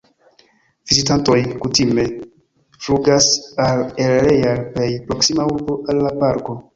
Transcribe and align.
Vizitantoj 0.91 1.35
kutime 1.65 2.05
flugas 2.85 3.27
al 3.65 3.83
El 4.07 4.15
Real, 4.29 4.63
plej 4.79 4.89
proksima 5.11 5.47
urbo 5.57 5.77
al 5.95 6.01
la 6.07 6.13
parko. 6.25 6.57